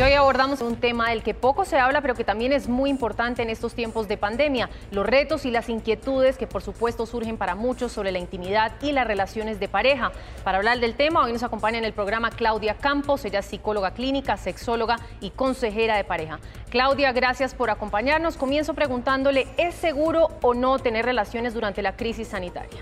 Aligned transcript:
Y 0.00 0.02
hoy 0.02 0.14
abordamos 0.14 0.62
un 0.62 0.76
tema 0.76 1.10
del 1.10 1.22
que 1.22 1.34
poco 1.34 1.66
se 1.66 1.78
habla, 1.78 2.00
pero 2.00 2.14
que 2.14 2.24
también 2.24 2.54
es 2.54 2.70
muy 2.70 2.88
importante 2.88 3.42
en 3.42 3.50
estos 3.50 3.74
tiempos 3.74 4.08
de 4.08 4.16
pandemia, 4.16 4.70
los 4.92 5.04
retos 5.04 5.44
y 5.44 5.50
las 5.50 5.68
inquietudes 5.68 6.38
que 6.38 6.46
por 6.46 6.62
supuesto 6.62 7.04
surgen 7.04 7.36
para 7.36 7.54
muchos 7.54 7.92
sobre 7.92 8.10
la 8.10 8.18
intimidad 8.18 8.72
y 8.80 8.92
las 8.92 9.06
relaciones 9.06 9.60
de 9.60 9.68
pareja. 9.68 10.10
Para 10.42 10.56
hablar 10.56 10.80
del 10.80 10.94
tema, 10.94 11.22
hoy 11.22 11.34
nos 11.34 11.42
acompaña 11.42 11.76
en 11.76 11.84
el 11.84 11.92
programa 11.92 12.30
Claudia 12.30 12.78
Campos, 12.78 13.26
ella 13.26 13.40
es 13.40 13.44
psicóloga 13.44 13.90
clínica, 13.90 14.38
sexóloga 14.38 14.96
y 15.20 15.32
consejera 15.32 15.98
de 15.98 16.04
pareja. 16.04 16.40
Claudia, 16.70 17.12
gracias 17.12 17.54
por 17.54 17.68
acompañarnos. 17.68 18.38
Comienzo 18.38 18.72
preguntándole, 18.72 19.48
¿es 19.58 19.74
seguro 19.74 20.28
o 20.40 20.54
no 20.54 20.78
tener 20.78 21.04
relaciones 21.04 21.52
durante 21.52 21.82
la 21.82 21.94
crisis 21.96 22.28
sanitaria? 22.28 22.80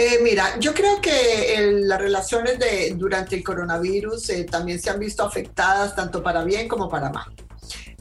Eh, 0.00 0.20
mira, 0.22 0.60
yo 0.60 0.72
creo 0.72 1.00
que 1.00 1.72
las 1.82 2.00
relaciones 2.00 2.56
de, 2.56 2.94
durante 2.94 3.34
el 3.34 3.42
coronavirus 3.42 4.30
eh, 4.30 4.44
también 4.44 4.80
se 4.80 4.90
han 4.90 5.00
visto 5.00 5.24
afectadas 5.24 5.96
tanto 5.96 6.22
para 6.22 6.44
bien 6.44 6.68
como 6.68 6.88
para 6.88 7.10
mal. 7.10 7.34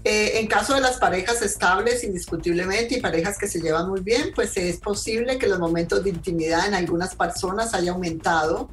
Eh, 0.09 0.39
en 0.39 0.47
caso 0.47 0.73
de 0.73 0.79
las 0.79 0.97
parejas 0.97 1.41
estables, 1.41 2.03
indiscutiblemente, 2.03 2.95
y 2.95 3.01
parejas 3.01 3.37
que 3.37 3.47
se 3.47 3.59
llevan 3.59 3.89
muy 3.89 3.99
bien, 3.99 4.31
pues 4.33 4.55
es 4.55 4.77
posible 4.77 5.37
que 5.37 5.47
los 5.47 5.59
momentos 5.59 6.03
de 6.03 6.11
intimidad 6.11 6.65
en 6.65 6.75
algunas 6.75 7.13
personas 7.13 7.73
haya 7.73 7.91
aumentado. 7.91 8.69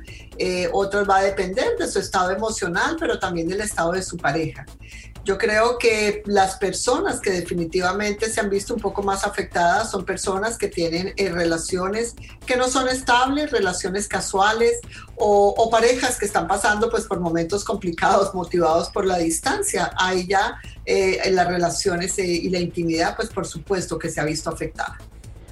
otros 0.72 1.08
va 1.08 1.18
a 1.18 1.22
depender 1.22 1.76
de 1.76 1.88
su 1.88 1.98
estado 1.98 2.30
emocional, 2.30 2.96
pero 3.00 3.18
también 3.18 3.48
del 3.48 3.60
estado 3.62 3.92
de 3.92 4.02
su 4.02 4.16
pareja. 4.16 4.64
Yo 5.24 5.38
creo 5.38 5.78
que 5.78 6.22
las 6.26 6.56
personas 6.58 7.18
que 7.18 7.30
definitivamente 7.30 8.28
se 8.28 8.40
han 8.40 8.50
visto 8.50 8.74
un 8.74 8.80
poco 8.80 9.02
más 9.02 9.24
afectadas 9.24 9.90
son 9.90 10.04
personas 10.04 10.58
que 10.58 10.68
tienen 10.68 11.14
eh, 11.16 11.30
relaciones 11.30 12.14
que 12.44 12.56
no 12.56 12.68
son 12.68 12.88
estables, 12.88 13.50
relaciones 13.50 14.06
casuales 14.06 14.80
o, 15.16 15.70
parejas 15.70 16.18
que 16.18 16.26
están 16.26 16.46
pasando 16.46 16.90
pues 16.90 17.06
por 17.06 17.20
momentos 17.20 17.64
complicados 17.64 18.34
motivados 18.34 18.90
por 18.90 19.06
la 19.06 19.16
distancia. 19.16 19.90
Ahí 19.96 20.26
ya 20.26 20.58
eh, 20.86 21.30
las 21.30 21.46
relaciones 21.48 22.18
eh, 22.18 22.26
y 22.26 22.48
la 22.50 22.58
intimidad 22.58 23.16
pues 23.16 23.28
por 23.30 23.46
supuesto 23.46 23.98
que 23.98 24.10
se 24.10 24.20
ha 24.20 24.24
visto 24.24 24.50
afectada. 24.50 24.98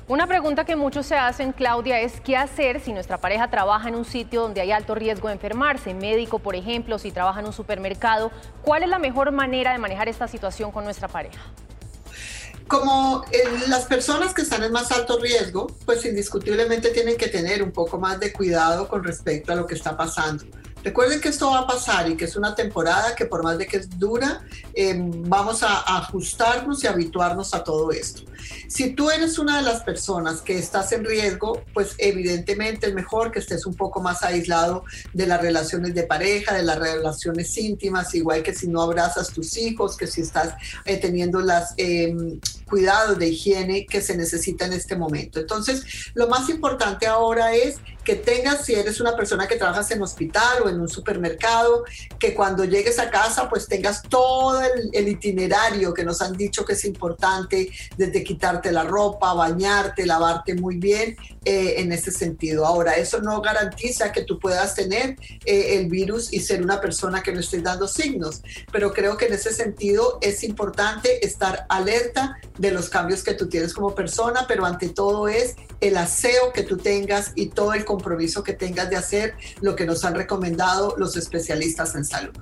Una 0.09 0.27
pregunta 0.27 0.65
que 0.65 0.77
muchos 0.77 1.07
se 1.07 1.15
hacen, 1.15 1.53
Claudia, 1.53 2.01
es 2.01 2.21
qué 2.21 2.37
hacer 2.37 2.81
si 2.81 2.93
nuestra 2.93 3.19
pareja 3.19 3.49
trabaja 3.49 3.89
en 3.89 3.95
un 3.95 4.05
sitio 4.05 4.43
donde 4.43 4.61
hay 4.61 4.73
alto 4.73 4.95
riesgo 4.95 5.29
de 5.29 5.35
enfermarse, 5.35 5.95
médico, 5.95 6.39
por 6.41 6.57
ejemplo, 6.57 6.99
si 6.99 7.13
trabaja 7.13 7.41
en 7.41 7.47
un 7.47 7.53
supermercado. 7.53 8.31
¿Cuál 8.63 8.83
es 8.83 8.91
la 8.91 8.99
mejor 8.99 9.31
manera 9.31 9.73
de 9.73 9.79
manejar 9.79 10.09
esta 10.09 10.29
situación 10.29 10.73
con 10.73 10.85
nuestra 10.85 11.09
pareja? 11.09 11.41
Como 12.67 13.25
eh, 13.31 13.39
las 13.69 13.87
personas 13.87 14.35
que 14.35 14.43
están 14.43 14.63
en 14.65 14.73
más 14.73 14.91
alto 14.93 15.19
riesgo, 15.19 15.69
pues 15.87 16.05
indiscutiblemente 16.05 16.91
tienen 16.91 17.17
que 17.17 17.29
tener 17.29 17.63
un 17.63 17.71
poco 17.71 17.99
más 17.99 18.21
de 18.21 18.33
cuidado 18.33 18.89
con 18.89 19.05
respecto 19.05 19.53
a 19.53 19.55
lo 19.55 19.67
que 19.67 19.75
está 19.75 19.97
pasando. 19.97 20.45
Recuerden 20.83 21.21
que 21.21 21.29
esto 21.29 21.51
va 21.51 21.61
a 21.61 21.67
pasar 21.67 22.11
y 22.11 22.17
que 22.17 22.25
es 22.25 22.37
una 22.37 22.55
temporada 22.55 23.15
que 23.15 23.27
por 23.27 23.43
más 23.45 23.57
de 23.57 23.67
que 23.67 23.77
es 23.77 23.99
dura, 23.99 24.43
eh, 24.75 24.95
vamos 24.99 25.63
a, 25.63 25.99
ajustarnos 25.99 26.83
y 26.83 26.87
habituarnos 26.87 27.55
a 27.55 27.63
todo 27.63 27.93
esto. 27.93 28.23
Si 28.67 28.91
tú 28.95 29.11
eres 29.11 29.39
una 29.39 29.59
de 29.59 29.63
las 29.63 29.83
personas 29.83 30.41
que 30.41 30.59
estás 30.59 30.91
en 30.93 31.05
riesgo, 31.05 31.63
pues 31.73 31.95
evidentemente 31.99 32.89
es 32.89 32.95
mejor 32.95 33.31
que 33.31 33.39
estés 33.39 33.67
un 33.67 33.75
poco 33.75 34.01
más 34.01 34.23
aislado 34.23 34.85
de 35.13 35.27
las 35.27 35.41
relaciones 35.41 35.95
de 35.95 36.03
pareja, 36.03 36.55
de 36.55 36.65
las 36.65 36.79
relaciones 36.79 37.57
íntimas, 37.57 38.15
igual 38.15 38.43
que 38.43 38.55
si 38.55 38.67
no 38.69 38.83
abrazas 38.83 39.29
tus 39.29 39.57
hijos, 39.57 39.97
que 39.97 40.07
si 40.07 40.23
estás 40.23 40.55
eh, 40.85 40.97
teniendo 40.97 41.41
los 41.41 41.65
em, 41.77 42.41
cuidados 42.69 43.19
de 43.19 43.29
higiene 43.29 43.87
que 43.87 44.01
se 44.01 44.17
necesita 44.17 44.67
en 44.67 44.73
este 44.73 44.97
momento. 44.97 45.39
Entonces, 45.39 45.85
lo 46.15 46.27
más 46.29 46.49
importante 46.49 47.07
ahora 47.07 47.55
es 47.55 47.77
que 48.05 48.17
tengas, 48.17 48.64
si 48.64 48.75
eres 48.75 49.00
una 49.00 49.17
persona 49.17 49.47
que 49.47 49.56
trabajas 49.56 49.91
en 49.91 50.03
hospital 50.03 50.62
o 50.64 50.69
en 50.69 50.81
un 50.81 50.89
supermercado, 50.89 51.85
que 52.18 52.35
cuando 52.35 52.64
llegues 52.64 52.98
a 52.98 53.11
casa 53.11 53.48
pues 53.48 53.67
tengas 53.67 54.02
todo 54.02 54.61
el, 54.92 55.08
itinerario 55.08 55.92
que 55.92 56.05
nos 56.05 56.23
han 56.23 56.33
dicho 56.33 56.64
que 56.64 56.73
es 56.73 56.85
importante, 56.85 57.70
desde 57.96 58.24
quitarte 58.24 58.73
la 58.73 58.85
ropa, 58.85 59.35
bañarte, 59.35 60.07
lavarte 60.07 60.55
muy 60.55 60.77
bien, 60.77 61.17
eh, 61.45 61.74
en 61.79 61.92
ese 61.92 62.11
sentido. 62.11 62.64
Ahora, 62.64 62.95
eso 62.95 63.20
no 63.20 63.41
garantiza 63.41 64.12
que 64.12 64.23
tú 64.23 64.39
puedas 64.39 64.74
tener 64.74 65.17
eh, 65.45 65.77
el 65.77 65.89
virus 65.89 66.33
y 66.33 66.41
ser 66.41 66.62
una 66.62 66.80
persona 66.80 67.23
que 67.23 67.33
no 67.33 67.41
esté 67.41 67.61
dando 67.61 67.89
signos, 67.89 68.42
pero 68.70 68.92
creo 68.92 69.17
que 69.17 69.27
en 69.27 69.35
ese 69.35 69.52
sentido 69.52 70.18
es 70.23 70.45
importante 70.45 71.24
estar 71.27 71.67
alerta 71.68 72.39
de 72.58 72.70
los 72.70 72.89
cambios 72.89 73.23
que 73.23 73.35
tú 73.35 73.48
tienes 73.48 73.74
como 73.74 73.95
persona, 73.95 74.46
pero 74.46 74.64
ante 74.64 74.89
todo 74.89 75.29
es 75.29 75.57
el 75.80 75.96
aseo 75.96 76.52
que 76.52 76.62
tú 76.62 76.77
tengas 76.77 77.33
y 77.35 77.46
todo 77.46 77.74
el 77.74 77.85
compromiso 77.92 78.42
que 78.42 78.55
tengas 78.55 78.89
de 78.89 78.97
hacer 78.97 79.35
lo 79.61 79.77
que 79.77 79.85
nos 79.85 80.03
han 80.07 80.14
recomendado 80.14 80.95
los 80.97 81.14
especialistas 81.14 81.95
en 81.95 82.07
salud. 82.07 82.33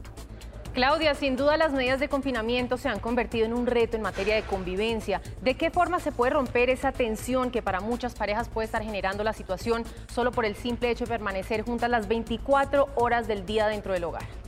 Claudia, 0.73 1.17
sin 1.17 1.35
duda 1.35 1.57
las 1.57 1.73
medidas 1.73 1.99
de 1.99 2.09
confinamiento 2.09 2.77
se 2.77 2.89
han 2.89 3.01
convertido 3.01 3.45
en 3.45 3.53
un 3.53 3.67
reto 3.67 3.97
en 3.97 4.03
materia 4.03 4.37
de 4.37 4.43
convivencia. 4.43 5.21
¿De 5.43 5.55
qué 5.55 5.73
forma 5.73 5.99
se 5.99 6.13
puede 6.13 6.31
romper 6.31 6.71
esa 6.71 6.93
tensión 6.93 7.51
que 7.51 7.63
para 7.63 7.81
muchas 7.81 8.15
parejas 8.15 8.49
puede 8.49 8.67
estar 8.67 8.85
generando 8.85 9.25
la 9.25 9.33
situación 9.33 9.83
solo 10.15 10.31
por 10.31 10.45
el 10.45 10.55
simple 10.55 10.91
hecho 10.91 11.07
de 11.07 11.09
permanecer 11.09 11.63
juntas 11.63 11.91
las 11.91 12.07
24 12.07 12.91
horas 12.95 13.27
del 13.27 13.45
día 13.45 13.67
dentro 13.67 13.93
del 13.93 14.05
hogar? 14.05 14.40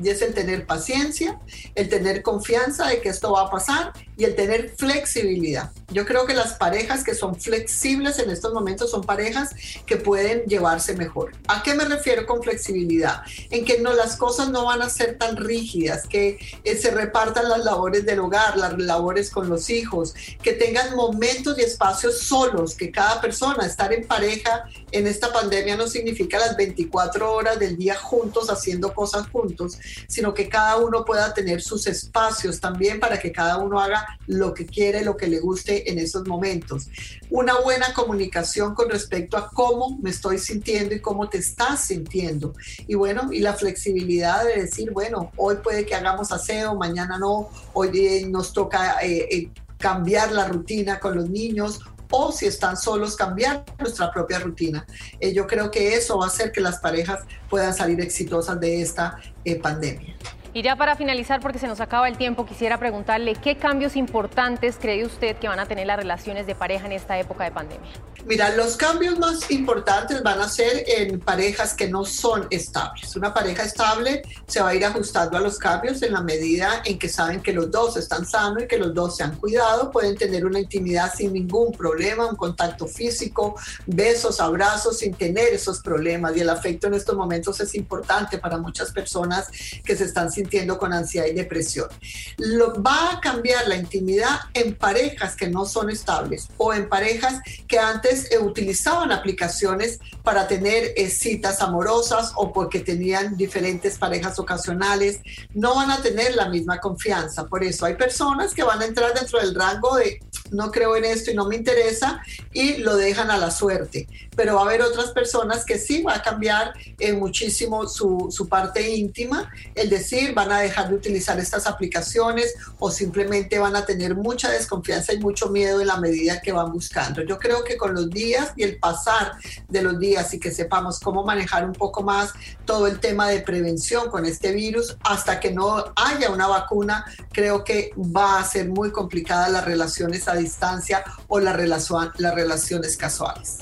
Y 0.00 0.08
es 0.08 0.22
el 0.22 0.34
tener 0.34 0.66
paciencia, 0.66 1.38
el 1.74 1.88
tener 1.88 2.22
confianza 2.22 2.86
de 2.86 3.00
que 3.00 3.08
esto 3.08 3.32
va 3.32 3.42
a 3.42 3.50
pasar 3.50 3.92
y 4.16 4.24
el 4.24 4.34
tener 4.34 4.70
flexibilidad. 4.76 5.70
Yo 5.88 6.06
creo 6.06 6.26
que 6.26 6.34
las 6.34 6.54
parejas 6.54 7.02
que 7.04 7.14
son 7.14 7.34
flexibles 7.34 8.18
en 8.18 8.30
estos 8.30 8.52
momentos 8.52 8.90
son 8.90 9.02
parejas 9.02 9.50
que 9.86 9.96
pueden 9.96 10.44
llevarse 10.44 10.94
mejor. 10.94 11.32
¿A 11.48 11.62
qué 11.62 11.74
me 11.74 11.84
refiero 11.84 12.26
con 12.26 12.42
flexibilidad? 12.42 13.22
En 13.50 13.64
que 13.64 13.80
no 13.80 13.92
las 13.92 14.16
cosas 14.16 14.50
no 14.50 14.66
van 14.66 14.82
a 14.82 14.90
ser 14.90 15.18
tan 15.18 15.36
rígidas, 15.36 16.06
que 16.06 16.38
eh, 16.64 16.76
se 16.76 16.90
repartan 16.90 17.48
las 17.48 17.64
labores 17.64 18.06
del 18.06 18.20
hogar, 18.20 18.56
las 18.56 18.78
labores 18.78 19.30
con 19.30 19.48
los 19.48 19.70
hijos, 19.70 20.14
que 20.42 20.52
tengan 20.52 20.94
momentos 20.94 21.58
y 21.58 21.62
espacios 21.62 22.20
solos, 22.20 22.74
que 22.74 22.90
cada 22.90 23.20
persona 23.20 23.66
estar 23.66 23.92
en 23.92 24.06
pareja 24.06 24.64
en 24.90 25.06
esta 25.06 25.32
pandemia 25.32 25.76
no 25.76 25.86
significa 25.86 26.38
las 26.38 26.56
24 26.56 27.32
horas 27.32 27.58
del 27.58 27.76
día 27.76 27.94
juntos 27.96 28.50
haciendo 28.50 28.94
cosas 28.94 29.28
juntos, 29.28 29.78
sino 30.08 30.34
que 30.34 30.48
cada 30.48 30.76
uno 30.76 31.04
pueda 31.04 31.32
tener 31.34 31.62
sus 31.62 31.86
espacios 31.86 32.60
también 32.60 33.00
para 33.00 33.18
que 33.18 33.32
cada 33.32 33.58
uno 33.58 33.80
haga 33.80 34.06
lo 34.26 34.54
que 34.54 34.66
quiere, 34.66 35.04
lo 35.04 35.16
que 35.16 35.26
le 35.26 35.40
guste 35.40 35.90
en 35.90 35.98
esos 35.98 36.26
momentos. 36.26 36.88
Una 37.30 37.60
buena 37.60 37.92
comunicación 37.94 38.74
con 38.74 38.90
respecto 38.90 39.36
a 39.36 39.48
cómo 39.50 39.98
me 40.02 40.10
estoy 40.10 40.38
sintiendo 40.38 40.94
y 40.94 41.00
cómo 41.00 41.28
te 41.28 41.38
estás 41.38 41.84
sintiendo. 41.84 42.54
Y 42.86 42.94
bueno, 42.94 43.32
y 43.32 43.40
la 43.40 43.54
flexibilidad 43.54 44.44
de 44.44 44.62
decir, 44.62 44.90
bueno, 44.92 45.32
hoy 45.36 45.56
puede 45.62 45.86
que 45.86 45.94
hagamos 45.94 46.32
aseo, 46.32 46.74
mañana 46.74 47.18
no, 47.18 47.48
hoy 47.72 47.92
nos 48.28 48.52
toca 48.52 48.98
eh, 49.02 49.28
eh, 49.30 49.50
cambiar 49.78 50.32
la 50.32 50.46
rutina 50.46 51.00
con 51.00 51.16
los 51.16 51.28
niños 51.28 51.80
o 52.12 52.30
si 52.30 52.46
están 52.46 52.76
solos, 52.76 53.16
cambiar 53.16 53.64
nuestra 53.78 54.12
propia 54.12 54.38
rutina. 54.38 54.86
Eh, 55.18 55.32
yo 55.32 55.46
creo 55.46 55.70
que 55.70 55.94
eso 55.94 56.18
va 56.18 56.26
a 56.26 56.28
hacer 56.28 56.52
que 56.52 56.60
las 56.60 56.78
parejas 56.78 57.20
puedan 57.50 57.74
salir 57.74 58.00
exitosas 58.00 58.60
de 58.60 58.82
esta 58.82 59.18
pandemia. 59.60 60.14
Y 60.54 60.60
ya 60.60 60.76
para 60.76 60.96
finalizar, 60.96 61.40
porque 61.40 61.58
se 61.58 61.66
nos 61.66 61.80
acaba 61.80 62.06
el 62.08 62.18
tiempo, 62.18 62.44
quisiera 62.44 62.78
preguntarle 62.78 63.34
qué 63.36 63.56
cambios 63.56 63.96
importantes 63.96 64.76
cree 64.78 65.02
usted 65.06 65.36
que 65.36 65.48
van 65.48 65.58
a 65.58 65.64
tener 65.64 65.86
las 65.86 65.96
relaciones 65.96 66.46
de 66.46 66.54
pareja 66.54 66.84
en 66.84 66.92
esta 66.92 67.18
época 67.18 67.44
de 67.44 67.52
pandemia. 67.52 67.88
Mira, 68.26 68.50
los 68.54 68.76
cambios 68.76 69.18
más 69.18 69.50
importantes 69.50 70.22
van 70.22 70.40
a 70.40 70.48
ser 70.48 70.84
en 70.86 71.18
parejas 71.20 71.72
que 71.72 71.88
no 71.88 72.04
son 72.04 72.46
estables. 72.50 73.16
Una 73.16 73.32
pareja 73.32 73.62
estable 73.62 74.22
se 74.46 74.60
va 74.60 74.68
a 74.68 74.74
ir 74.74 74.84
ajustando 74.84 75.38
a 75.38 75.40
los 75.40 75.58
cambios 75.58 76.02
en 76.02 76.12
la 76.12 76.20
medida 76.20 76.82
en 76.84 76.98
que 76.98 77.08
saben 77.08 77.40
que 77.40 77.54
los 77.54 77.70
dos 77.70 77.96
están 77.96 78.26
sanos 78.26 78.64
y 78.64 78.66
que 78.68 78.76
los 78.76 78.92
dos 78.92 79.16
se 79.16 79.24
han 79.24 79.36
cuidado, 79.36 79.90
pueden 79.90 80.16
tener 80.16 80.44
una 80.44 80.60
intimidad 80.60 81.12
sin 81.16 81.32
ningún 81.32 81.72
problema, 81.72 82.26
un 82.26 82.36
contacto 82.36 82.86
físico, 82.86 83.56
besos, 83.86 84.38
abrazos, 84.38 84.98
sin 84.98 85.14
tener 85.14 85.54
esos 85.54 85.80
problemas. 85.80 86.36
Y 86.36 86.40
el 86.40 86.50
afecto 86.50 86.88
en 86.88 86.94
estos 86.94 87.16
momentos 87.16 87.58
es 87.60 87.74
importante 87.74 88.36
para 88.36 88.58
muchas 88.58 88.92
personas 88.92 89.48
que 89.82 89.96
se 89.96 90.04
están 90.04 90.30
sintiendo 90.30 90.41
sintiendo 90.42 90.76
con 90.76 90.92
ansiedad 90.92 91.26
y 91.26 91.34
depresión. 91.34 91.88
Lo, 92.36 92.82
va 92.82 93.12
a 93.12 93.20
cambiar 93.20 93.68
la 93.68 93.76
intimidad 93.76 94.40
en 94.54 94.74
parejas 94.74 95.36
que 95.36 95.48
no 95.48 95.64
son 95.64 95.88
estables 95.88 96.48
o 96.56 96.74
en 96.74 96.88
parejas 96.88 97.40
que 97.68 97.78
antes 97.78 98.30
eh, 98.32 98.38
utilizaban 98.38 99.12
aplicaciones 99.12 100.00
para 100.24 100.48
tener 100.48 100.92
eh, 100.96 101.08
citas 101.08 101.62
amorosas 101.62 102.32
o 102.34 102.52
porque 102.52 102.80
tenían 102.80 103.36
diferentes 103.36 103.98
parejas 103.98 104.38
ocasionales. 104.40 105.20
No 105.54 105.76
van 105.76 105.92
a 105.92 106.02
tener 106.02 106.34
la 106.34 106.48
misma 106.48 106.78
confianza. 106.78 107.46
Por 107.46 107.62
eso 107.62 107.86
hay 107.86 107.94
personas 107.94 108.52
que 108.52 108.64
van 108.64 108.82
a 108.82 108.86
entrar 108.86 109.14
dentro 109.14 109.38
del 109.38 109.54
rango 109.54 109.94
de 109.96 110.18
no 110.52 110.70
creo 110.70 110.96
en 110.96 111.04
esto 111.04 111.30
y 111.30 111.34
no 111.34 111.46
me 111.46 111.56
interesa 111.56 112.22
y 112.52 112.78
lo 112.78 112.96
dejan 112.96 113.30
a 113.30 113.38
la 113.38 113.50
suerte. 113.50 114.08
Pero 114.36 114.54
va 114.54 114.62
a 114.62 114.64
haber 114.64 114.82
otras 114.82 115.10
personas 115.10 115.64
que 115.64 115.78
sí 115.78 116.02
va 116.02 116.16
a 116.16 116.22
cambiar 116.22 116.72
eh, 116.98 117.12
muchísimo 117.12 117.88
su, 117.88 118.48
parte 118.48 118.90
íntima, 118.96 119.50
el 119.74 119.88
decir, 119.88 120.34
van 120.34 120.52
a 120.52 120.60
dejar 120.60 120.88
de 120.88 120.96
utilizar 120.96 121.38
estas 121.38 121.66
aplicaciones 121.66 122.54
o 122.78 122.90
simplemente 122.90 123.58
van 123.58 123.76
a 123.76 123.86
tener 123.86 124.14
mucha 124.14 124.50
desconfianza 124.50 125.12
y 125.12 125.20
mucho 125.20 125.48
miedo 125.48 125.80
en 125.80 125.86
la 125.86 125.96
medida 125.96 126.40
que 126.40 126.52
van 126.52 126.72
buscando. 126.72 127.22
Yo 127.22 127.38
creo 127.38 127.64
que 127.64 127.76
con 127.76 127.94
los 127.94 128.10
días 128.10 128.52
y 128.56 128.64
el 128.64 128.78
pasar 128.78 129.32
de 129.68 129.82
los 129.82 129.98
días 129.98 130.32
y 130.34 130.40
que 130.40 130.50
sepamos 130.50 131.00
cómo 131.00 131.24
manejar 131.24 131.64
un 131.64 131.72
poco 131.72 132.02
más 132.02 132.32
todo 132.64 132.86
el 132.86 133.00
tema 133.00 133.28
de 133.28 133.40
prevención 133.40 134.10
con 134.10 134.26
este 134.26 134.52
virus, 134.52 134.96
hasta 135.04 135.40
que 135.40 135.50
no 135.50 135.84
haya 135.96 136.30
una 136.30 136.46
vacuna, 136.46 137.04
creo 137.32 137.64
que 137.64 137.90
va 137.96 138.38
a 138.38 138.44
ser 138.44 138.68
muy 138.68 138.90
complicada 138.90 139.48
las 139.48 139.64
relaciones 139.64 140.28
a 140.28 140.34
distancia 140.42 141.02
o 141.28 141.40
las 141.40 141.56
relaciones 141.56 142.96
casuales. 142.96 143.60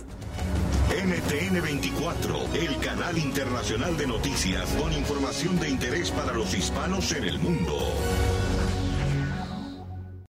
NTN 0.90 1.62
24, 1.62 2.36
el 2.54 2.76
canal 2.78 3.16
internacional 3.16 3.96
de 3.96 4.06
noticias 4.06 4.68
con 4.70 4.92
información 4.92 5.58
de 5.60 5.70
interés 5.70 6.10
para 6.10 6.32
los 6.32 6.52
hispanos 6.52 7.12
en 7.12 7.24
el 7.24 7.38
mundo. 7.38 7.78